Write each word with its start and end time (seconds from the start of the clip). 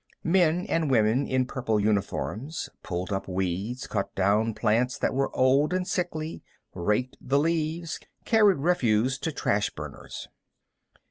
Men 0.23 0.65
and 0.65 0.89
women 0.89 1.27
in 1.27 1.45
purple 1.45 1.79
uniforms 1.79 2.69
pulled 2.81 3.11
up 3.13 3.27
weeds, 3.27 3.85
cut 3.85 4.15
down 4.15 4.55
plants 4.55 4.97
that 4.97 5.13
were 5.13 5.29
old 5.35 5.73
and 5.73 5.87
sickly, 5.87 6.41
raked 6.73 7.17
leaves, 7.21 7.99
carried 8.25 8.57
refuse 8.57 9.19
to 9.19 9.31
trash 9.31 9.69
burners. 9.69 10.27